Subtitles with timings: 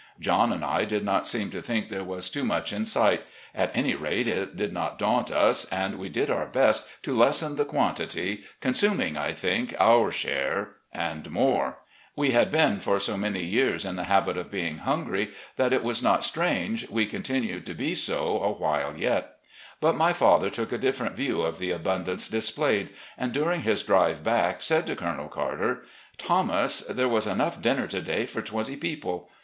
[0.19, 3.21] John and I did not seem to think there was too much in sight—
[3.63, 7.55] at any rate, it did not daunt us, and we did our best to lessen
[7.55, 11.77] the quantity, con suming, I think, our share and more!
[12.15, 15.83] We had been for so many years in the habit of being htmgry that it
[15.83, 19.35] was not strange we continued to be so awhile yet.
[19.79, 22.89] But my father took a different view of the abundance displayed,
[23.19, 25.83] and, dturing his drive back, said to Colonel Carter:
[26.17, 29.29] "Thomas, there was enough dinner to day for twenty people.